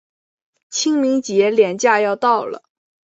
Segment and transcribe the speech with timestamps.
[0.71, 2.63] 清明节连假要到了